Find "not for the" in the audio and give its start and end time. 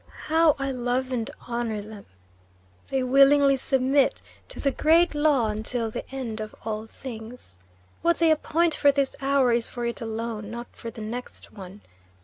10.49-11.01